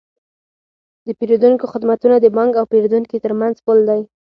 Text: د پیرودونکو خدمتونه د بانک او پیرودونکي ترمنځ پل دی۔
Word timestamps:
د 1.05 1.07
پیرودونکو 1.17 1.65
خدمتونه 1.73 2.15
د 2.19 2.25
بانک 2.35 2.51
او 2.59 2.65
پیرودونکي 2.71 3.17
ترمنځ 3.25 3.55
پل 3.65 3.77
دی۔ 3.89 4.01